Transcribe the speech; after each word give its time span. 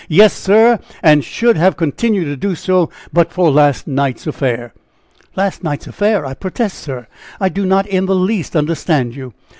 Yes, 0.09 0.33
sir; 0.33 0.79
and 1.03 1.23
should 1.23 1.57
have 1.57 1.77
continued 1.77 2.25
to 2.25 2.35
do 2.35 2.55
so, 2.55 2.89
but 3.13 3.31
for 3.31 3.51
last 3.51 3.85
night's 3.87 4.25
affair." 4.25 4.73
"Last 5.35 5.63
night's 5.63 5.85
affair! 5.85 6.25
I 6.25 6.33
protest, 6.33 6.79
sir, 6.79 7.05
I 7.39 7.49
do 7.49 7.67
not 7.67 7.85
in 7.85 8.07
the 8.07 8.15
least 8.15 8.55
understand 8.55 9.15
you?" 9.15 9.35